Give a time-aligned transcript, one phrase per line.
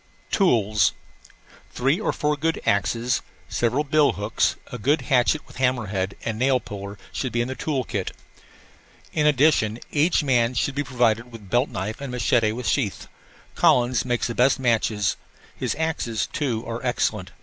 [0.31, 0.93] TOOLS
[1.71, 6.39] Three or four good axes, several bill hooks, a good hatchet with hammer head and
[6.39, 8.11] nail puller should be in the tool kit.
[9.13, 12.67] In addition, each man should be provided with a belt knife and a machete with
[12.67, 13.07] sheath.
[13.53, 15.17] Collins makes the best machetes.
[15.55, 17.29] His axes, too, are excellent.